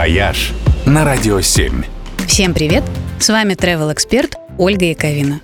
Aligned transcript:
«Вояж» 0.00 0.52
на 0.86 1.04
Радио 1.04 1.42
7. 1.42 1.82
Всем 2.26 2.54
привет! 2.54 2.82
С 3.18 3.28
вами 3.28 3.52
travel 3.52 3.92
эксперт 3.92 4.34
Ольга 4.56 4.86
Яковина. 4.86 5.42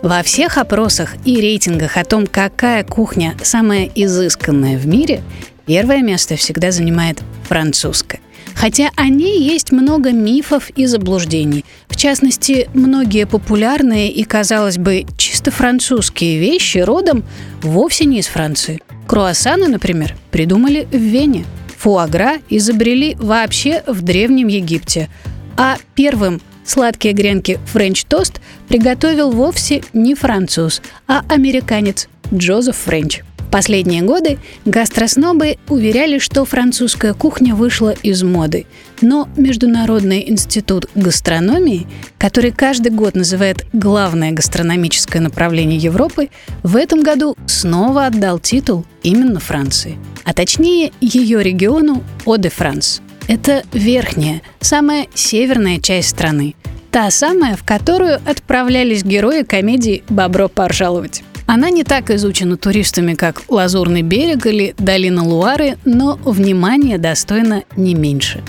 Во 0.00 0.22
всех 0.22 0.56
опросах 0.56 1.16
и 1.26 1.38
рейтингах 1.42 1.98
о 1.98 2.04
том, 2.06 2.26
какая 2.26 2.84
кухня 2.84 3.36
самая 3.42 3.90
изысканная 3.94 4.78
в 4.78 4.86
мире, 4.86 5.20
первое 5.66 6.00
место 6.00 6.36
всегда 6.36 6.70
занимает 6.70 7.22
французская. 7.42 8.20
Хотя 8.54 8.88
о 8.96 9.10
ней 9.10 9.42
есть 9.42 9.72
много 9.72 10.10
мифов 10.12 10.70
и 10.70 10.86
заблуждений. 10.86 11.66
В 11.88 11.96
частности, 11.96 12.70
многие 12.72 13.26
популярные 13.26 14.10
и, 14.10 14.24
казалось 14.24 14.78
бы, 14.78 15.04
чисто 15.18 15.50
французские 15.50 16.38
вещи 16.38 16.78
родом 16.78 17.24
вовсе 17.60 18.06
не 18.06 18.20
из 18.20 18.26
Франции. 18.26 18.80
Круассаны, 19.06 19.68
например, 19.68 20.16
придумали 20.30 20.88
в 20.90 20.96
Вене. 20.96 21.44
Фуагра 21.78 22.38
изобрели 22.50 23.14
вообще 23.18 23.84
в 23.86 24.02
Древнем 24.02 24.48
Египте. 24.48 25.08
А 25.56 25.76
первым 25.94 26.40
сладкие 26.64 27.14
гренки 27.14 27.58
French 27.66 28.04
toast 28.04 28.40
приготовил 28.68 29.30
вовсе 29.30 29.82
не 29.92 30.14
француз, 30.14 30.82
а 31.06 31.22
американец 31.28 32.08
Джозеф 32.34 32.76
Френч. 32.76 33.22
Последние 33.50 34.02
годы 34.02 34.38
гастроснобы 34.66 35.56
уверяли, 35.68 36.18
что 36.18 36.44
французская 36.44 37.14
кухня 37.14 37.54
вышла 37.54 37.90
из 37.90 38.22
моды. 38.22 38.66
Но 39.00 39.28
Международный 39.36 40.28
институт 40.28 40.86
гастрономии, 40.94 41.86
который 42.18 42.50
каждый 42.50 42.92
год 42.92 43.14
называет 43.14 43.66
главное 43.72 44.32
гастрономическое 44.32 45.22
направление 45.22 45.78
Европы, 45.78 46.28
в 46.62 46.76
этом 46.76 47.02
году 47.02 47.36
снова 47.46 48.06
отдал 48.06 48.38
титул 48.38 48.84
именно 49.02 49.40
Франции. 49.40 49.98
А 50.24 50.34
точнее 50.34 50.92
ее 51.00 51.42
региону 51.42 52.04
О-де-Франс. 52.26 53.00
Это 53.28 53.62
верхняя, 53.72 54.42
самая 54.60 55.06
северная 55.14 55.80
часть 55.80 56.10
страны. 56.10 56.54
Та 56.90 57.10
самая, 57.10 57.56
в 57.56 57.64
которую 57.64 58.16
отправлялись 58.16 59.04
герои 59.04 59.42
комедии 59.42 60.02
«Бобро 60.08 60.48
поржаловать». 60.48 61.22
Она 61.48 61.70
не 61.70 61.82
так 61.82 62.10
изучена 62.10 62.58
туристами, 62.58 63.14
как 63.14 63.40
Лазурный 63.48 64.02
берег 64.02 64.44
или 64.44 64.74
Долина 64.76 65.24
Луары, 65.24 65.78
но 65.86 66.16
внимание 66.22 66.98
достойно 66.98 67.64
не 67.74 67.94
меньше. 67.94 68.42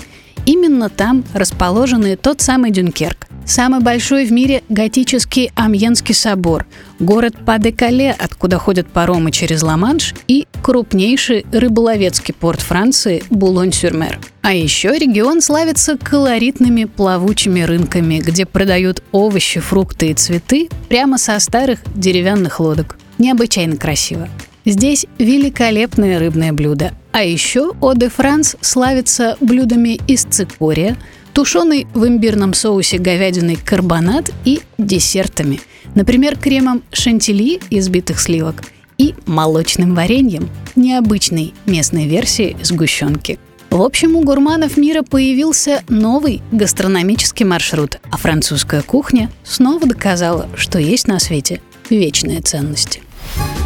Именно 0.44 0.90
там 0.90 1.24
расположен 1.32 2.04
тот 2.18 2.42
самый 2.42 2.70
Дюнкерк, 2.70 3.26
самый 3.50 3.80
большой 3.80 4.26
в 4.26 4.32
мире 4.32 4.62
готический 4.68 5.50
Амьенский 5.56 6.14
собор, 6.14 6.66
город 7.00 7.34
Падекале, 7.44 8.14
откуда 8.16 8.58
ходят 8.58 8.86
паромы 8.88 9.32
через 9.32 9.62
Ла-Манш, 9.62 10.14
и 10.28 10.46
крупнейший 10.62 11.44
рыболовецкий 11.52 12.32
порт 12.32 12.60
Франции 12.60 13.24
Булонь-Сюрмер. 13.30 14.18
А 14.42 14.54
еще 14.54 14.96
регион 14.96 15.40
славится 15.40 15.98
колоритными 15.98 16.84
плавучими 16.84 17.62
рынками, 17.62 18.18
где 18.18 18.46
продают 18.46 19.02
овощи, 19.10 19.58
фрукты 19.60 20.10
и 20.10 20.14
цветы 20.14 20.68
прямо 20.88 21.18
со 21.18 21.38
старых 21.40 21.80
деревянных 21.94 22.60
лодок. 22.60 22.98
Необычайно 23.18 23.76
красиво. 23.76 24.28
Здесь 24.64 25.06
великолепные 25.18 26.18
рыбные 26.18 26.52
блюда. 26.52 26.92
А 27.12 27.24
еще 27.24 27.72
Оде 27.80 28.08
Франс 28.08 28.56
славится 28.60 29.36
блюдами 29.40 29.98
из 30.06 30.22
цикория, 30.22 30.96
тушеный 31.32 31.86
в 31.94 32.06
имбирном 32.06 32.54
соусе 32.54 32.98
говядиной 32.98 33.56
карбонат 33.56 34.30
и 34.44 34.60
десертами. 34.78 35.60
Например, 35.94 36.38
кремом 36.38 36.82
шантили 36.92 37.60
из 37.70 37.88
битых 37.88 38.20
сливок 38.20 38.62
и 38.98 39.14
молочным 39.26 39.94
вареньем, 39.94 40.48
необычной 40.76 41.54
местной 41.66 42.06
версии 42.06 42.56
сгущенки. 42.62 43.38
В 43.70 43.82
общем, 43.82 44.16
у 44.16 44.22
гурманов 44.22 44.76
мира 44.76 45.02
появился 45.02 45.82
новый 45.88 46.42
гастрономический 46.50 47.46
маршрут, 47.46 47.98
а 48.10 48.16
французская 48.16 48.82
кухня 48.82 49.30
снова 49.44 49.86
доказала, 49.86 50.48
что 50.56 50.78
есть 50.78 51.06
на 51.06 51.20
свете 51.20 51.60
вечные 51.88 52.40
ценности. 52.40 53.00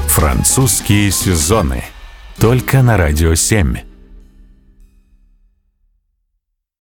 Французские 0.08 1.10
сезоны. 1.10 1.84
Только 2.38 2.82
на 2.82 2.96
Радио 2.96 3.34
7. 3.34 3.93